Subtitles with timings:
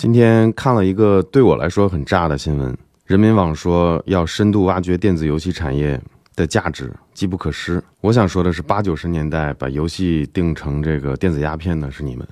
[0.00, 6.00] 今天看了一个对我来说很炸的新闻，人民网说要深度挖掘电子游戏产业
[6.34, 7.82] 的价值，机不可失。
[8.00, 12.24] 我想说的是，八九十年代把游戏定成这个电子鸦片的是你们；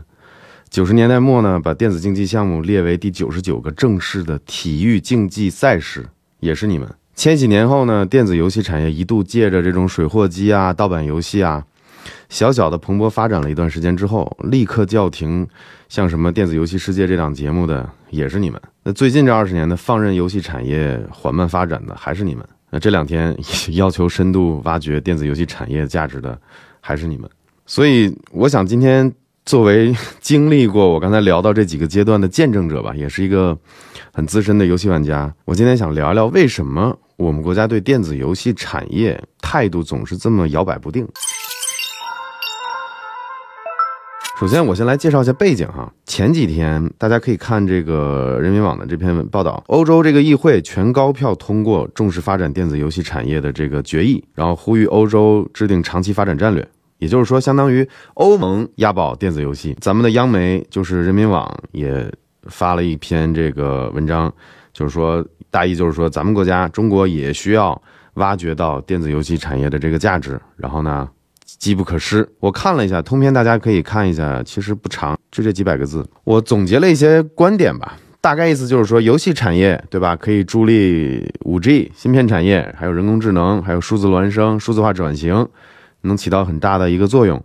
[0.71, 6.09] 九十年代末呢，把电子竞技项目列为第九十九个正式的体育竞技赛事，
[6.41, 6.89] 也是你们。
[7.15, 11.63] 千禧年后呢，电子游戏产业一度借着这种水货机啊、盗版游戏啊。
[12.31, 15.47] 小小的蓬勃发展了一段时间之后，立刻叫停，
[15.89, 18.61] 像什么《电子游戏世界》这档节目的也是你们。
[18.83, 22.47] 那最近这二十年的放任游戏产业缓慢发展的还是你们。
[22.71, 23.35] 那这两天
[23.71, 26.39] 要求深度挖掘电子游戏产业价值的
[26.81, 27.29] 还是你们。
[27.65, 29.11] 所以，我想今天
[29.47, 33.59] 作为 经历过我刚才聊到这几个阶段的见证者吧，也是一个
[34.13, 41.09] 很资深的游戏玩家，我今天想聊聊为什么我们国家对电子游戏产业态度总是这么摇摆不定。
[44.39, 45.93] 首先，我先来介绍一下背景哈。
[46.07, 56.65] 前几天大家可以看这个人民网的这篇报道，欧洲这个议会全高票通过重视发展电子游戏产业的这个决议，然后呼吁欧洲制定长期发展战略。
[56.99, 59.77] 也就是说，相当于欧盟押宝电子游戏。
[59.81, 62.09] 咱们的央媒就是人民网也
[62.45, 64.33] 发了一篇这个文章，
[64.73, 67.83] 就是说大意就是说，咱们国家中国也需要
[68.15, 70.41] 挖掘到电子游戏产业的这个价值。
[70.55, 71.09] 然后呢？
[71.59, 72.27] 机不可失。
[72.39, 76.09] 我看了一下通篇，大家可以看一下，其实不长，就这几百个字。
[76.25, 85.49] 我总结了一些观点吧，大概意思就是说，游戏产业对吧，可以助力五 G 芯片产业，还有人工智能，还有数字孪生、数字化转型，
[86.03, 87.43] 能起到很大的一个作用。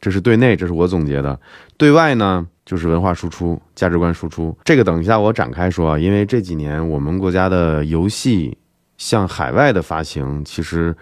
[0.00, 1.38] 这是对内，这是我总结的。
[1.76, 4.56] 对外呢，就是文化输出、价值观输出。
[4.64, 8.56] 这个等一下我展开说啊，因为这几年我们国家的游戏
[8.96, 10.96] 向海外的发行，其实。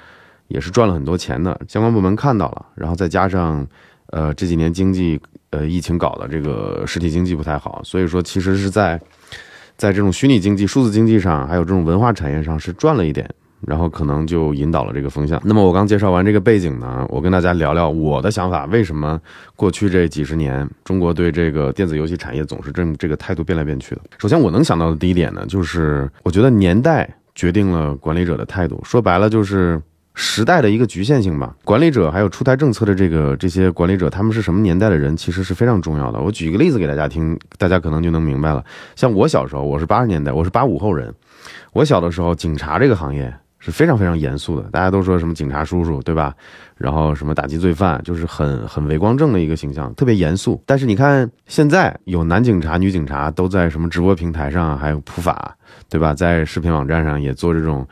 [0.49, 3.67] 也是赚了很多钱的，相关部门看到了，然后再加上，
[4.09, 9.01] 呃，这几年经济，呃，疫情搞的这个实体经济不太好，所以说其实是在，
[9.77, 13.29] 在这种虚拟经济、数字经济上，还有这种文化产业上是赚了一点，
[13.67, 15.39] 然后可能就引导了这个风向。
[15.45, 19.21] 那么我刚介绍完这个背景呢，我跟大家聊聊我的想法，为什么
[19.55, 24.03] 过去这几十年中国对这个电子游戏产业总是这这个态度变来变去的？
[24.17, 29.79] 首先我能想到的第一点呢，就是我觉得年代决定了管理者的态度，说白了就是。
[30.21, 36.19] 时代的一个局限性吧，管理者还有出台政策的这个这些管理者，他们是什么年代的人，其实是非常重要的。
[36.19, 38.65] 我举一个例子给大家听，大家可能就能明白了。
[38.97, 41.15] 像我小时候，我是八十年代，我是八五后人，
[41.73, 46.35] 我小的时候，警察这个行业是非常非常严肃的，大家都说什么警察叔叔，对吧？
[46.77, 50.61] 然后什么打击罪犯，就是很很伪光正的一个形象，特别严肃。
[50.67, 55.57] 但是你看现在有男警察、女警察都在什么直播平台上，还有普法，
[55.89, 56.13] 对吧？
[56.13, 57.87] 在视频网站上也做这种。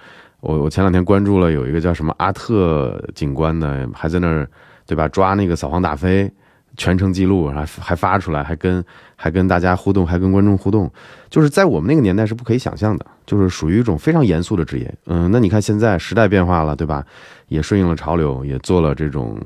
[0.46, 4.48] 我我前两天关注了有一个叫什么阿特警官的，还在那儿，
[4.86, 5.08] 对吧？
[5.08, 6.30] 抓那个扫黄打非，
[6.76, 8.84] 全程记录，还还发出来，还跟
[9.16, 10.88] 还跟大家互动，还跟观众互动，
[11.28, 14.94] 就是在我们那个年代是不可以想象的，就是属于一种非常严肃的职业。
[15.06, 17.04] 嗯，那你看现在时代变化了，对吧？
[17.48, 19.36] 也顺应了潮流，也做了这种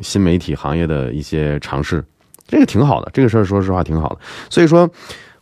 [0.00, 2.02] 新媒体行业的一些尝试，
[2.46, 4.18] 这个挺好的，这个事儿说实话挺好的。
[4.48, 4.88] 所以说。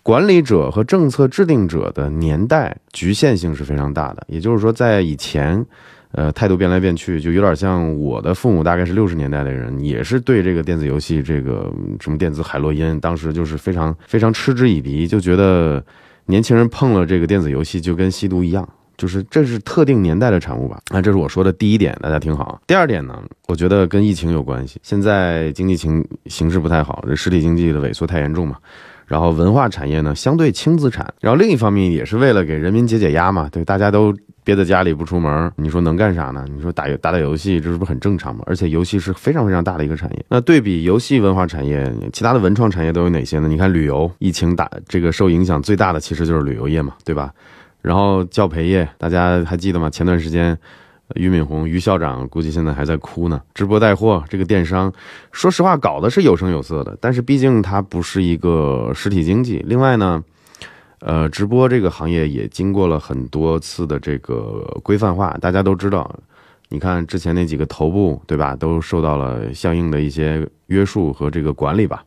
[0.03, 5.65] 管理者和政策制定者的年代局限性是非常大的，也就是说，在以前，
[6.13, 11.71] 呃，态度变来变去，就有点像我的父母，大概是六十年代的人，也是对这个电子游戏，这个
[12.01, 15.85] 什么电子海洛因，当时就是非常非常嗤之以鼻，就觉得
[16.25, 18.67] 年轻人碰了这个电子游戏就跟吸毒一样，
[18.97, 20.81] 就是这是特定年代的产物吧。
[20.91, 22.59] 那这是我说的第一点，大家听好。
[22.67, 28.57] 第二点呢，我觉得跟疫情有关系，现在经济情形势不太好，这实体经济的萎缩太严重嘛。
[29.09, 31.13] 然后文化产业呢，相对轻资产。
[31.21, 34.15] 然后另一方面也是为了给人民解解压嘛，对，大家都
[34.45, 36.47] 憋在家里不出门，你说能干啥呢？
[36.55, 38.45] 你说打打打游戏，这是不是很正常嘛？
[38.47, 40.25] 而且游戏是非常非常大的一个产业。
[40.29, 43.49] 那对比游戏文化产业，其他的文创产业都有哪些呢？
[43.49, 47.33] 你看旅游，疫情打这个受影响最大的其实就是旅游业嘛，对吧？
[47.81, 49.89] 然后教培业，大家还记得吗？
[49.89, 50.57] 前段时间。
[51.15, 53.41] 俞敏洪，俞校长估计现在还在哭呢。
[53.55, 54.93] 直播带货这个电商，
[55.33, 59.65] 说实话搞的是有声有色的，但是毕竟它不是一个实体经济。
[59.67, 60.23] 另外呢，
[61.01, 66.15] 呃，直播这个行业也经过了很多次的这个规范化，大家都知道。
[66.71, 72.05] 你看之前那几个头部，对吧，都受到了相应的一些约束和这个管理吧。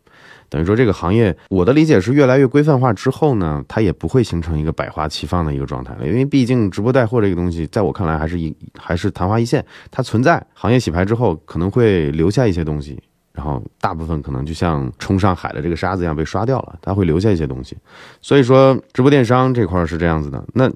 [0.50, 6.06] 等于说这个行业，我的理解是越来越规范化之后呢，它也不会形成一个百花齐放的一个状态了。
[6.06, 10.46] 因为毕竟直播带货这个东西，在我看来还是一 还是昙花一现，它存在。
[10.54, 13.02] 行业洗牌之后，可能会留下一些东西，
[13.34, 17.78] 然后大部分可能就像冲上海的这个沙子一样被刷掉了，它会留下一些东西。
[18.22, 20.44] 所以说，直播电商这块是这样子的。
[20.54, 20.70] 那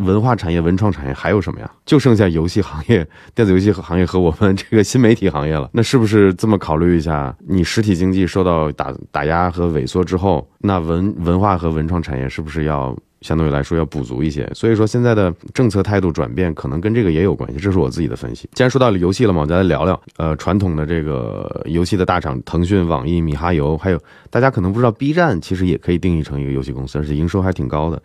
[0.00, 1.70] 文化产业、文创产业还有什么呀？
[1.86, 5.70] 就剩下游戏行业、 电子游戏行业和我们这个新媒体行业了。
[5.72, 7.34] 那是不是这么考虑一下？
[7.46, 12.96] 你实体经济受到打打压和萎缩之后，那文文化和文创产业是不是要？
[13.20, 18.48] 相对来说要补足一些，所以说现在的政策态度转变可能跟这个也有关系，这是我自己的分析。
[18.54, 24.00] 既然说到了游戏了嘛，我再来聊聊，呃，传统的这个游戏的大厂，腾讯、网易、米哈游，还有
[24.30, 28.02] 大家可能不知道，B 站其实也可以定义成一个游戏公司，而且营收还挺高的。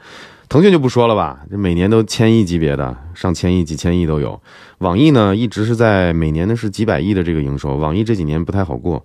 [0.48, 4.40] 腾讯就不说了吧，这每年都千亿级别的，上千亿、几千亿都有。
[4.80, 9.04] 网易呢，一直是在每年的是几百亿的这个营收，网易这几年不太好过。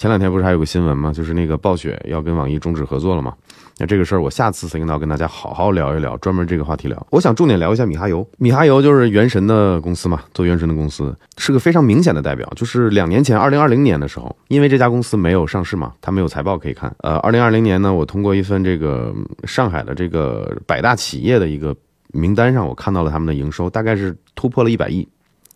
[0.00, 1.12] 前两天不是还有个新闻吗？
[1.12, 3.34] 就是那个暴雪要跟网易终止合作了嘛？
[3.76, 7.06] 那这个事儿我下次再跟大家好好聊一聊，专门这个话题聊。
[7.10, 8.26] 我想重点聊一下米哈游。
[8.38, 12.50] 米哈游就是原神的公司嘛，做原神的公司是个非常明显的代表。
[12.56, 16.90] 就是两年前，二零二零年的时候，因为这家公司没有上市嘛，它没有财报可以看。
[17.00, 19.14] 呃，二零二零年呢，我通过一份这个
[19.44, 21.76] 上海的这个百大企业的一个
[22.14, 25.06] 名单上，我看到了他们的营收大概是突破了一百亿。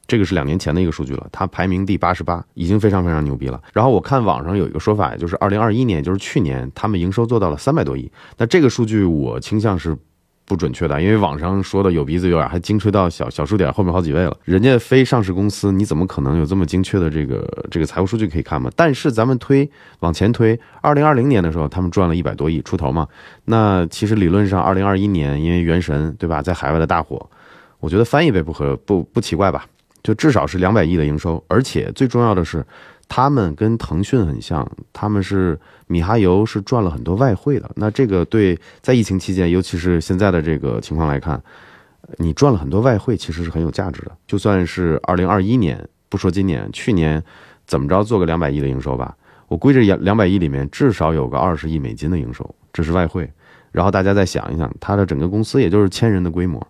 [0.07, 3.61] 这个是两年前的一个数据了，它排名第八十八，已经非常非常牛逼了。
[3.73, 8.11] 然后我看网上有一个说法，就是二零二一年，就是去年，他们营收做到了三百多亿。
[8.37, 9.97] 那这个数据我倾向是
[10.45, 14.37] 不准确的，因为网上说的有鼻子有眼，还精确到小小数点后面好几位了。
[14.45, 18.71] 人家非上市公司，你怎么可能有这么精确的这个这个财务数据可以看嘛？
[18.77, 19.67] 但是咱们推
[20.01, 23.09] 往前推，二零二零年的时候，他们赚了一百多亿出头嘛。
[23.47, 27.27] 那其实理论上，二零二一年因为原神对吧，在海外的大火，
[27.81, 29.65] 我觉得翻一倍不合不不奇怪吧？
[30.05, 32.65] 就至少是两百亿的营收，而且最重要的是，
[33.09, 37.71] 他们跟腾讯很像，他们是米哈游是赚了很多外汇的。
[37.75, 41.43] 那这个对在疫情期间，尤其是现在的这个情况来看，
[42.19, 44.13] 你赚了很多外汇，其实是很有价值的。
[44.27, 47.21] 就算是二零二一年，不说今年，去年
[47.67, 49.17] 怎么着做个两百亿的营收吧，
[49.49, 53.29] 我估计两两百亿里面至少有个二十亿美金的营收，这是外汇。
[53.73, 56.65] 然后大家再想一想，它的整个公司也就是千人的规模。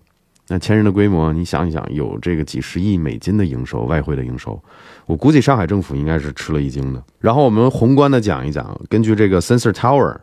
[0.49, 4.62] 那千人的规模，你想一想，有这个几十亿美金的营收，外汇的营收，
[5.06, 7.02] 我估计上海政府应该是吃了一惊的。
[7.19, 10.14] 然后我们宏观的讲一讲，根据这个 Sensor Tower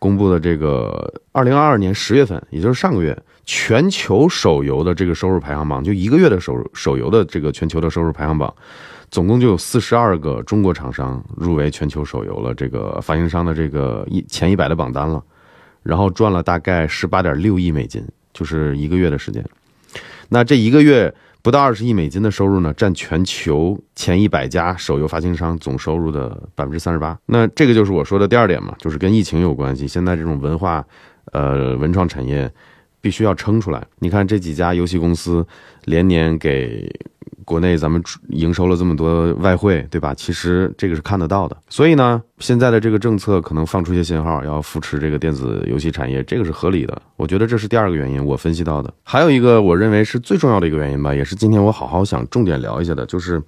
[0.00, 8.52] 公布的这个二零二二年十月份，也就是上个月，全球手游的这个收入排行榜，就一个月的手手游的这个全球的收入排行榜，
[9.12, 15.22] 总共就有四十二个中国厂商入围全球手游了这个发行商的这个一前一百的榜单了，
[15.84, 19.44] 然后赚了大概十八点六亿美金，就是一个月的时间。
[20.28, 27.18] 那这一个月不到二十亿美金的收入呢，占全球前一百家手游发行商总收入的百分之三十八。
[27.26, 29.86] 那这个就是我说的第二点嘛，就是跟疫情有关系。
[29.86, 30.84] 现在这种文化，
[31.32, 32.50] 呃，文创产业
[33.00, 33.86] 必须要撑出来。
[33.98, 35.46] 你看这几家游戏公司
[35.84, 36.88] 连年给。
[37.44, 40.12] 国内咱们营收了这么多外汇，对吧？
[40.12, 41.56] 其实这个是看得到的。
[41.70, 47.00] 所以呢，现在的这个政策可能放出一些信号，要扶持这个电子游戏产业，这个是合理的。
[47.16, 48.92] 我觉得这是第二个原因，我分析到的。
[49.02, 53.42] 还有一个，我认为是最重要的一个原因吧，也是今天我好好想重点聊一下的，就是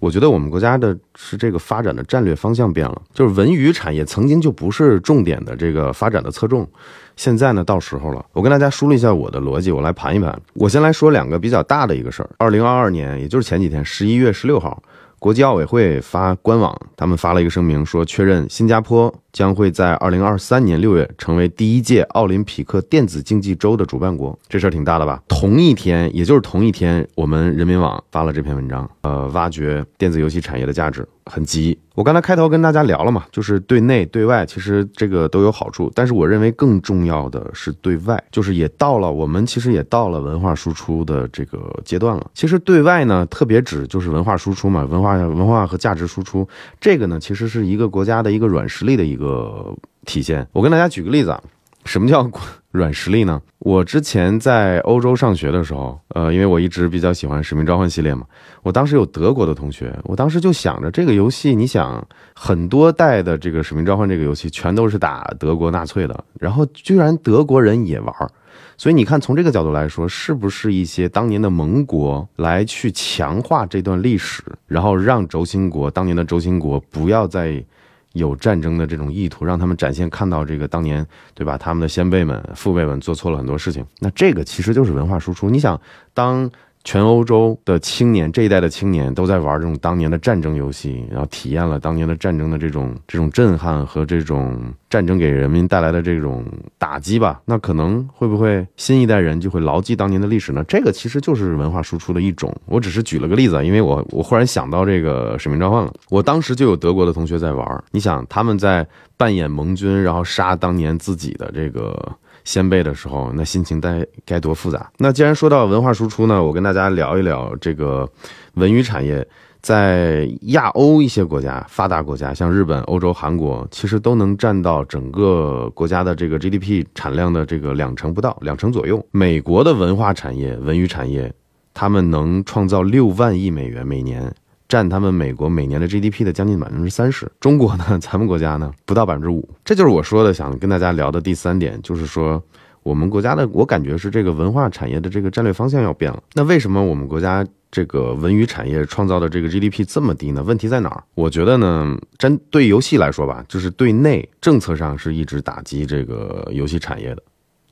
[0.00, 6.68] 我觉得我们国家的是这个发展的战略方向变了，就是文娱产业曾经就不是重点的这个发展的侧重。
[7.14, 8.24] 现在呢，到时候了。
[8.32, 10.36] 我跟大家梳理一下我的逻辑，我来盘一盘。
[10.54, 12.30] 我先来说两个比较大的一个事儿。
[12.38, 14.82] 二零二二年，也就是前几天，十一月十六号，
[15.22, 24.38] 国际奥委会发官网，他们发了一个声明，说确认新加坡将会在二零二三年六月成为第一届奥林匹克电子竞技周的主办国。
[24.48, 25.22] 这事儿挺大的吧？
[25.26, 31.06] 同一天，也就是同一天，我们人民网发了这篇文章，呃，挖掘电子游戏产业的价值。
[31.26, 35.88] 很急，我刚才开头跟大家聊了嘛，就是对内对外，其实这个都有好处。
[35.94, 42.28] 但是我认为更重要的是对外，就是也到了我们其实也到了文化输出的这个阶段了。
[42.34, 46.46] 其实对外呢，特别指就是文化输出嘛，文化文化和价值输出，
[46.80, 49.72] 这个呢其实是一个国家的一个软实力的一个个
[50.04, 50.46] 体现。
[50.52, 51.40] 我跟大家举个例子啊。
[51.84, 52.30] 什么叫
[52.70, 53.42] 软实力呢？
[53.58, 58.24] 我之前在欧洲上学的时候，呃，因为我一直比较喜欢《使命召唤》系列嘛，
[58.62, 68.30] 我当时有德国的同学，我当时就想着这个游戏，你想很多代的这个《使命召唤》这个游戏全都是打德国纳粹的，然后居然德国人也玩儿，
[68.76, 77.64] 所以你看从这个角度来说，是不是一些当年的盟国来去强化这段历史，然后让轴心国当年的轴心国不要再。
[78.12, 81.56] 有战争的这种意图，让他们展现看到这个当年，对吧？
[81.56, 85.48] 他们的先辈们、父辈们做错了很多事情，那这个其实就是文化输出。
[85.48, 85.80] 你想，
[86.12, 86.50] 当
[86.84, 94.60] 全欧洲的青年这一代的青年都在玩这种当年的战争游戏，然后体验了当年的战争的这种这种震撼和这种
[94.90, 96.44] 战争给人民带来的这种
[96.78, 100.64] 打击吧，那可能会不会新一代人就会牢记当年的历史呢？
[100.64, 102.52] 这个其实就是文化输出的一种。
[102.66, 105.92] 我只是举了个例子，因为我我忽然想到这个使命召唤了。
[106.10, 108.86] 我当时就有德国的同学在玩，你想他们在
[109.16, 111.96] 扮演盟军，然后杀当年自己的这个
[112.44, 114.90] 先辈的时候，那心情该该多复杂。
[114.98, 118.08] 那既然说到文化输出呢，我跟大家聊一聊这个
[118.54, 119.26] 文娱产业。
[119.60, 129.00] 在亚欧一些国家，发达国家，像日本、欧洲、韩国，其实都能占到整个国家的这个 GDP 产量的这个两成不到，两成左右。
[129.12, 131.32] 美国的文化产业、文娱产业，
[131.72, 134.34] 他们能创造六万亿美元每年，
[134.72, 137.30] 占他们美国每年的 GDP 的将近百分之三十。
[137.38, 139.46] 中国呢， 咱们国家呢，不到百分之五。
[139.62, 142.42] 这就是我说的，想跟大家聊的第三点，就是说
[142.82, 146.22] 我们国家的，我感觉是这个文化产业的这个战略方向要变了。
[146.32, 147.46] 那为什么我们国家？
[147.70, 150.42] 这个文娱产业创造的这个 GDP 这么低呢？
[150.42, 151.02] 问题在哪儿？
[151.14, 157.22] 我觉得呢，针对游戏来说吧，就是对内政策上是一直打击这个游戏产业的，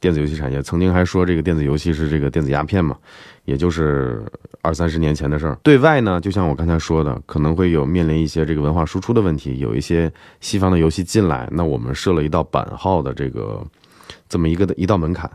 [0.01, 2.97] 电子游戏产业曾经还说这个电子游戏是这个电子鸦片嘛，
[3.45, 4.25] 也就是
[4.63, 5.59] 二三十年前的事儿。
[5.63, 13.63] 对外呢，就像我刚才说的，可能会有面临一些这个文化输出的问题，有一些西方的游戏进来，那我们设了一道版号的这个
[14.29, 15.31] 这么一个的一道门槛。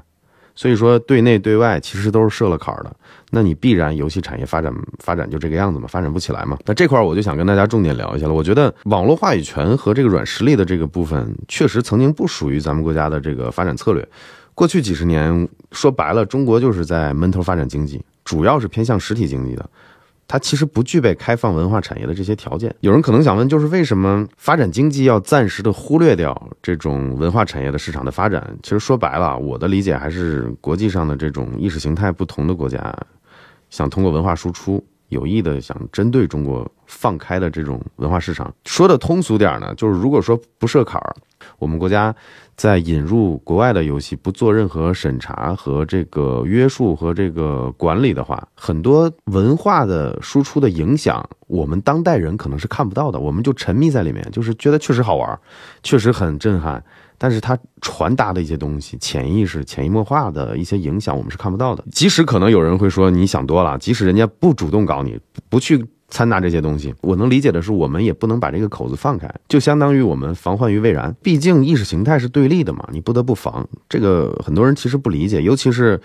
[0.56, 2.96] 所以说，对内对外其实都是设了坎儿的，
[3.30, 6.58] 那你必然游戏产业发展发展就这个样子嘛，发展不起来嘛。
[6.66, 8.34] 那这块儿我就想跟大家重点聊一下了。
[8.34, 14.08] 我觉得网络话语权和这个软实力的这个部分，确实曾经不属于咱们国家的这个发展策略。
[14.54, 19.70] 过去几十年，说白了，中国就是在闷头发展经济，主要是偏向实体经济的。
[20.28, 22.74] 它其实不具备开放文化产业的这些条件。
[22.80, 28.58] 有人可能想问，就是为什么发展经济要暂时的忽略掉这种文化产业的市场的发展？
[28.64, 32.96] 其实说白了，我的理解还是国际上的这种意识形态不同的国家，
[33.70, 38.52] 想通过文化输出，有意的想针对中国放开的这种文化市场。
[38.66, 41.16] 说的通俗点呢，就是如果说不设坎儿，
[41.60, 42.16] 我们国家。
[42.58, 53.20] 在引入国外的游戏不做任何审查和这个约束和这个管理的话，很多文化的输出的影响，我们当代人可能是看不到的。
[53.20, 55.38] 我们就沉迷在里面， 就是觉得确实好玩，
[55.84, 56.82] 确实很震撼。
[57.18, 61.84] 但是它传达的一些东西，潜意识、潜移默化的一些影响，我们是看不到的。
[61.92, 65.20] 即使可能有人会说你想多了，即使人家不主动搞你，
[65.50, 65.86] 不去。
[66.08, 71.14] 掺杂这些东西，我能理解的是，我们也不能把这个口子放开，就相当于我们防患于未然。
[71.22, 73.68] 毕竟意识形态是对立的嘛，你不得不防。
[73.90, 76.00] 这个很多人其实不理解，尤其是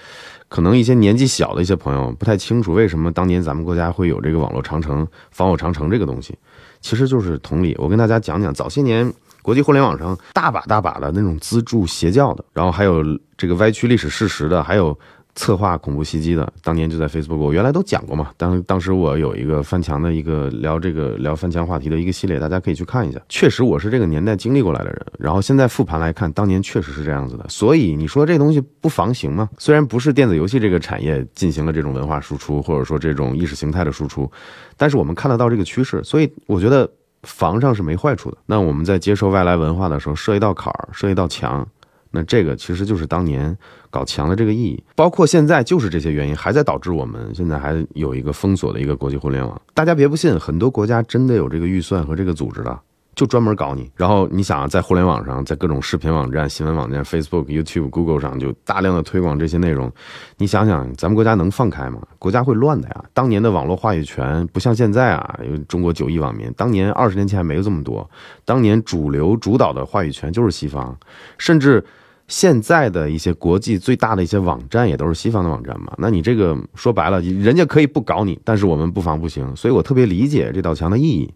[0.48, 6.34] 可能一些年纪小的一些朋友不太清楚，为什么当年咱们国家会有这个网络长城、防火长城这个东西，
[6.80, 7.76] 其实就是同理。
[7.78, 13.04] 我跟大家讲讲，早些年国际互联网上大把大把的那种资助邪教的，然后还有
[13.36, 14.98] 这个歪曲历史事实的，还有。
[15.34, 18.30] 策划恐怖袭击的，当年就在 Facebook，我原来都讲过嘛。
[18.36, 23.20] 当当时我有一个翻墙的一个聊这个聊翻墙话题的一个系列，大家可以去看一下。
[23.28, 27.46] 确实我是这个年代经历过来的人，然后现在复盘来看，当年确实是这样子的。
[27.48, 29.48] 所以你说这东西不防行吗？
[29.56, 34.30] 虽然不是电子游戏这个产业进行了这种文化输出，或者说这种意识形态的输出，
[34.76, 36.90] 但是我们看得到这个趋势，所以我觉得
[37.22, 38.38] 防上是没坏处的。
[38.46, 41.66] 那我们在接受外来文化的时候，设一道坎儿，设一道墙。
[42.10, 43.56] 那这个其实就是当年
[43.90, 49.60] 搞强的这个意义，包括现在就是这些原因还在导致我们现在还有一个封锁的一个国际互联网。
[49.74, 52.78] 大家别不信，很多国家真的有这个预算和这个组织的。
[53.16, 59.92] 就专门搞你，然后你想在互联网上，在各种视频网站、新闻网站、Facebook、YouTube、Google 上就大量的推广这些内容，
[60.38, 62.00] 你想想，咱们国家能放开吗？
[62.18, 63.04] 国家会乱的呀。
[63.12, 68.08] 当年的网络话语权不像现在啊，因为中国九亿网民，当年二十年前还没有这么多。
[68.46, 70.96] 当年主流主导的话语权就是西方，
[71.36, 71.84] 甚至
[72.30, 75.92] 现在的一些国际最大的一些网站也都是西方的网站嘛。
[75.98, 79.54] 那你这个说白了，人家可以不搞你，但是我们不防不行。
[79.56, 81.28] 所以我特别理解这道墙的意义。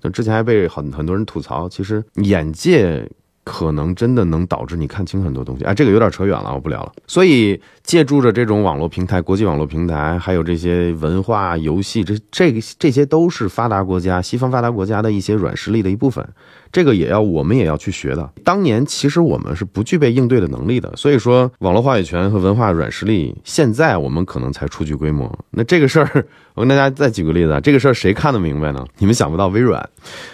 [0.00, 3.10] 就之前还被很很多人吐槽，其实眼界
[3.46, 5.64] 可能真的能导致你看清很多东西。
[5.64, 6.92] 哎，这个有点扯远了，我不聊了。
[7.06, 16.28] 所以借助着这种网络平台、国际网络平台，还有这些文化游戏，这这这些都是发达国家、西方发达国家的一些软实力的一部分。
[16.72, 18.28] 这个也要我们也要去学的。
[18.42, 25.32] 当年其实我们是不具备应对的能力的，所以说网络话语权和文化软实力，现在我们可能才初具规模。
[25.52, 28.84] 那这个事儿，我跟大家再举个例子啊，这个事儿谁看得明白呢？
[28.98, 29.88] 你们想不到微软。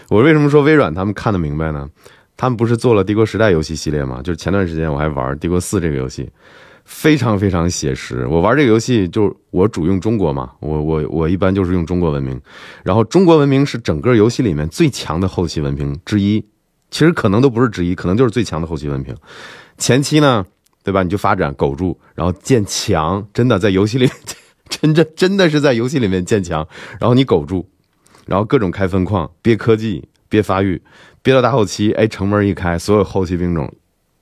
[0.09, 1.87] 我为什么说微软他们看得明白呢？
[2.37, 4.21] 他们不是做了《帝国时代》游戏系列吗？
[4.23, 6.29] 就是前段时间我还玩《帝国四》这个游戏。
[6.85, 8.27] 非常非常写实。
[8.27, 12.39] 我玩这个游戏，就我主用中国嘛，我我我一般就是用中国文明，
[12.83, 16.45] 然后中国文明是整个游戏里面最强的后期文明之一，
[16.91, 19.15] 其实可能都不是之一，可能就是最强的后期文明。
[19.79, 20.45] 前期呢，
[20.83, 21.05] 对吧？
[21.05, 24.15] 你就发展苟住，然后建墙，真的在游戏里面，
[24.69, 26.67] 真真真的是在游戏里面建墙，
[26.99, 27.65] 然后你苟住，
[28.27, 30.09] 然后各种开分矿、憋科技。
[30.29, 30.81] 憋发育，
[31.23, 33.73] 憋到大后期，哎，城门一开，所有后期兵种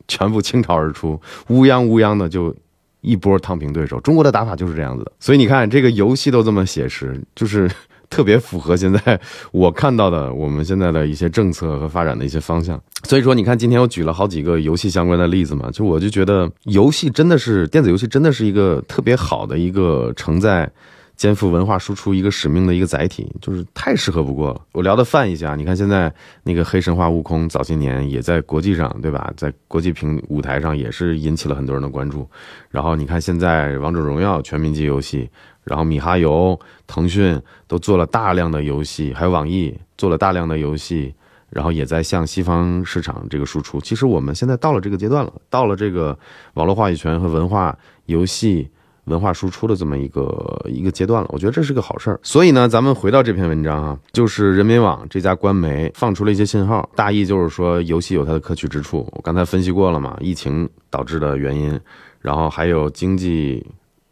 [0.07, 2.54] 全部倾巢而出，乌泱乌泱的就
[3.00, 3.99] 一波躺平对手。
[4.00, 7.71] 中国的打法就是这样子的，所以你看这个游戏都这么写实，就是。
[8.11, 9.21] 特别符合现在
[9.52, 12.76] 我看到的我们现在的一些政策和发展的一些方向。
[13.04, 20.69] 所以说，你看今天我举了好几个游戏相关的例子嘛，就我就觉得游戏真的是电子游戏真的是一个特别好的一个承载
[21.21, 24.62] 肩负文化输出一个使命的一个载体，就是太适合不过了。
[24.73, 26.11] 我聊的泛一下，你看现在
[26.45, 29.31] 那个黑神话悟空早些年也在国际上，对吧？
[29.37, 32.27] 在国际平舞台上也是引起了很多人的关注。
[32.71, 35.29] 然后你看现在王者荣耀全民级游戏。
[35.62, 41.15] 然后米哈游、腾讯都做了大量的游戏，还有网易做了大量的游戏，
[41.50, 43.79] 然后也在向西方市场这个输出。
[43.79, 46.19] 其实我们现在到了这个阶段了，到了这个
[46.55, 48.71] 网络话语权和文化游戏
[49.04, 51.28] 文化输出的这么一个一个阶段了。
[51.33, 52.19] 我觉得这是个好事儿。
[52.23, 59.09] 所以呢，咱们回到这篇文章啊，就是人民网这家官媒放出了一些信号，大意就是说游戏有它的可取之处。
[59.12, 61.80] 我刚才分析过了嘛，疫情导致的原因，
[62.21, 63.66] 然后还有经济。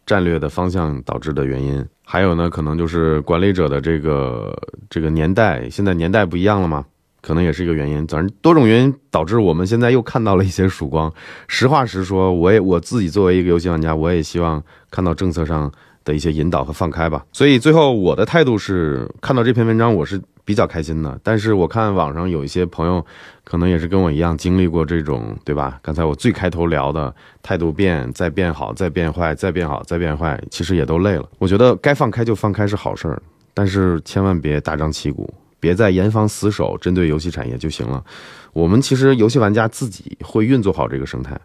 [0.05, 4.51] 战略的方向导致的原因，还有呢，可能就是管理者的这个
[4.89, 6.83] 这个年代，现在年代不一样了嘛，
[7.21, 8.05] 可能也是一个原因。
[8.07, 11.11] 反正多种原因导致我们现在又看到了一些曙光。
[11.47, 15.71] 实话实说，我也我自己作为一个游戏玩家，我也希望看到政策上
[16.03, 17.25] 的一些引导和放开吧。
[17.31, 20.21] 所以最后我的态度是，看到这篇文章，我是。
[20.45, 23.05] 比较开心的，但是我看网上有一些朋友，
[23.43, 25.77] 可能也是跟我一样经历过这种，对吧？
[25.83, 31.29] 刚才我最开头聊的态度变，再变好，再变坏，再变好，再变坏，其实也都累了。
[31.37, 33.21] 我觉得该放开就放开是好事儿，
[33.53, 38.03] 但是千万别大张旗鼓，别再严防死守，针对游戏产业就行了。
[38.53, 41.39] 我们其实游戏玩家自己会运作好这个生态，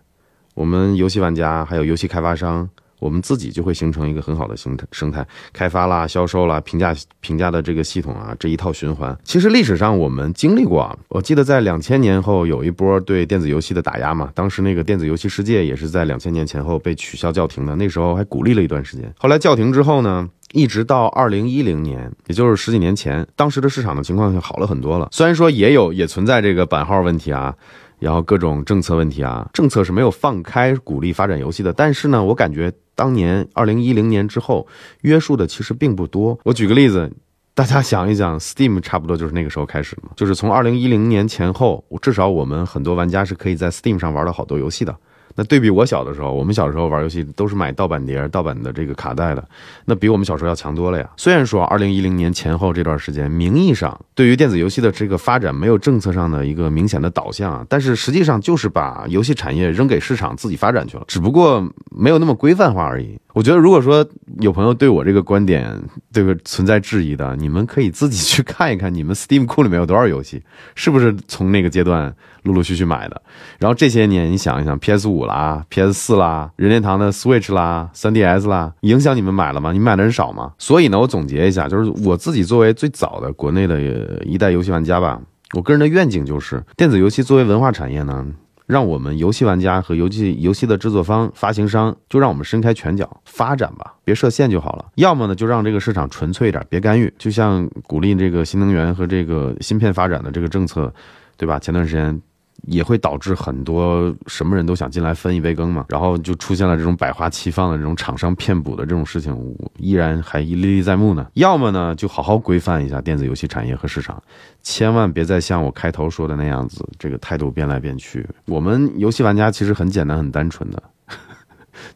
[0.55, 2.69] 我们游戏玩家还有游戏开发商。
[3.05, 9.15] 我们自己就会形成一个很好的生态生态开发啦、销售啦、评价评价的这个系统啊，这一套循环。
[9.25, 19.13] 其实历史上我们经历过啊，我记得在两千年后有一波对电子游戏的打压嘛，当时那个电子游戏世界也是在两千年前后被取消叫停的，那时候还鼓励了一段时间。
[19.19, 25.11] 后来叫停之后呢，一直到二零一零年，也就是十几年前，当时的市场的情况就好了很多了。
[25.13, 27.55] 虽然说也有也存在这个版号问题啊。
[27.99, 34.67] 然后各种政策问题啊，政策是没有放开鼓励发展游戏的，但是呢，我感觉当年二零一零年之后
[35.03, 36.39] 约束的其实并不多。
[36.45, 37.11] 我举个例子，
[37.55, 44.95] 大家想一想，Steam 差不多就是那个时候开始嘛，就是从二零一零年前后，至少我们很多玩家是可以在 Steam 上玩到好多游戏的。
[45.37, 49.45] 那对比我小的时候，我们小时候玩游戏都是买盗版碟、盗版的这个卡带的，
[49.85, 51.11] 那比我们小时候要强多了呀。
[51.17, 63.19] 虽然说二零一零年前后这段时间，名义上对于电子游戏的这个发展没有政策上的一个明显的导向啊，但是实际上就是把游戏产业扔给市场自己发展去了，只不过没有那么规范化而已。
[63.35, 64.07] 我觉得，如果说
[64.41, 65.69] 有朋友对我这个观点
[66.13, 70.41] 这个存在质疑的，你们可以自己去看一看，你们 Steam 库里面有多少游戏，
[70.77, 73.21] 是不是从那个阶段陆陆续续买的？
[73.59, 79.73] 然后这些年，你想一想，PS 五啦、PS 四啦、任天堂的 Switch 啦、3DS 啦，影响你们买了吗？
[79.73, 80.53] 你买的人少吗？
[80.57, 83.81] 所以呢，我总结一下，就是我自己作为最早的国内的
[84.25, 85.21] 一代游戏玩家吧，
[85.57, 88.25] 我个人的愿景就是，电子游戏作为文化产业呢。
[88.67, 94.87] 让我们游戏玩家和游戏游戏的制作方、发行商，就让我们伸开拳脚发展吧，别设限就好了。
[94.95, 97.13] 要么呢，就让这个市场纯粹一点，别干预。
[97.19, 100.93] 就像鼓励这个新能源和这个芯片发展的这个政策，
[101.37, 101.59] 对吧？
[101.59, 102.21] 前段时间。
[102.67, 111.27] 也会导致很多什么人都想进来分一杯羹嘛，然后就出现了这种百花齐放的这种厂商骗补的这种事情，我依然还历历在目呢。
[111.35, 114.23] 要么呢，就好好规范一下电子游戏产业和市场，
[114.63, 118.27] 千万别再像我开头说的那样子，这个态度变来变去。
[118.47, 120.83] 我们游戏玩家其实很简单、很单纯的，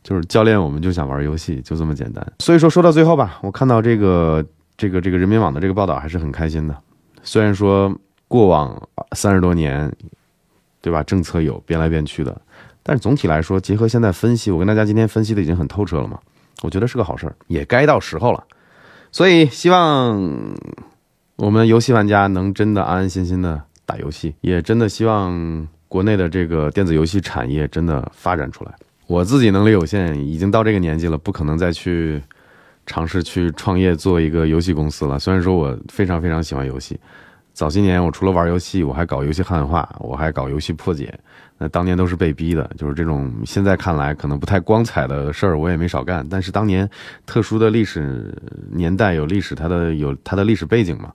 [0.02, 2.24] 就是教练，我们就想玩游戏，就这么简单。
[2.40, 4.44] 所以说，说到最后吧，我看到这个
[4.76, 6.76] 这个这个人民网的这个报道还是很开心的。
[7.22, 7.94] 虽然说
[8.26, 8.81] 过往
[9.12, 9.90] 三十多年。
[10.80, 11.02] 对吧？
[11.02, 12.40] 政策有变来变去的，
[12.82, 16.18] 但是总体来说，结合现在分析，我跟大家今天分析的已经很透彻了嘛，
[16.62, 18.44] 我觉得是个好事儿，也该到时候了。
[19.10, 20.56] 所以希望
[21.36, 28.72] 我们游戏玩家能真的安安心心的打游戏，也真的希望国内的这个电子游戏产业真的发展出来。
[29.06, 32.22] 我自己能力有限，已经到这个年纪了，不可能再去
[32.86, 35.18] 尝试去创业做一个游戏公司了。
[35.18, 36.98] 虽然说我非常非常喜欢游戏。
[37.58, 41.12] 早些年，我除了玩游戏，我还搞游戏汉化，我还搞游戏破解。
[41.58, 46.24] 那当年都是被逼的，就是这种现在看来可能不太光彩的事儿，我也没少干。
[46.30, 46.88] 但是当年
[47.26, 48.32] 特殊的历史
[48.70, 51.12] 年代有历史，它的有它的历史背景嘛，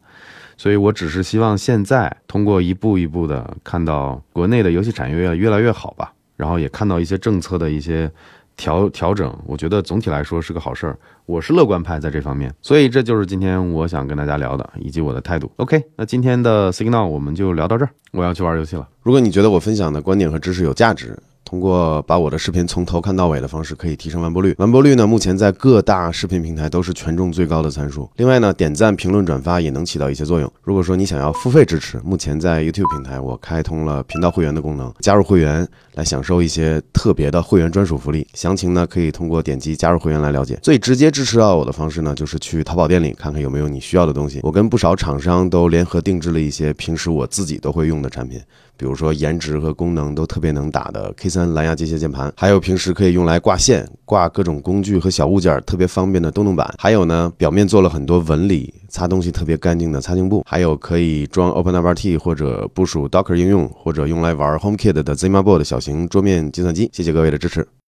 [0.57, 8.11] 所以我只是希望现在通过一步一步的看到国内的游戏产业越来越好吧，然后也看到一些政策的一些
[8.55, 10.97] 调调整，我觉得总体来说是个好事儿。
[11.25, 15.51] 我是乐观派在这方面，所以这就是今天我想跟大家聊的，以及我的态度。
[15.57, 18.87] OK，那今天的 Signal 我们就聊到这儿，我要去玩游戏了。
[19.01, 21.17] 如果你觉得我分享的观点和知识有价值，
[21.53, 24.55] 通过把我的视频从头看到尾的方式，可以提升完播率。
[24.57, 28.09] 完播率呢，目前在各大视频平台都是权重最高的参数。
[28.15, 30.51] 另外呢，点赞、评论、转发也能起到一些作用。
[30.63, 38.25] 如果说你想要付费支持，目前在 YouTube 平台我开通了频道会员的功能，加入会员来享受一些特别的会员专属福利。
[38.33, 40.57] 详情呢，可以通过点击加入会员来了解。
[40.63, 44.39] 最直接支持到我的方式呢，就是去淘宝店里看看有没有你需要的东西。
[44.41, 48.41] 我跟不少厂商都联合定制了一些平时我自己都会用的产品。
[48.75, 66.89] 比如说颜值和功能都特别能打的 K3 蓝牙机械键盘，还有平时可以用来挂线、挂各种工具和小物件特别方便的动动板，还有呢，表面做了很多纹理，擦东西特别干净的擦镜布，还有可以装 OpenWRT 或者部署 Docker 应用，或者用来玩 HomeKit 的 ZimaBoard 小型桌面计算机。
[66.93, 67.67] 谢谢各位的支持。